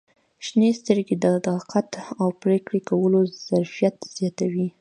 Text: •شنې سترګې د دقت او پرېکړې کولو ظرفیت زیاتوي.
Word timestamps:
•شنې 0.45 0.69
سترګې 0.79 1.15
د 1.23 1.25
دقت 1.47 1.89
او 2.21 2.27
پرېکړې 2.41 2.79
کولو 2.89 3.19
ظرفیت 3.47 3.95
زیاتوي. 4.17 4.67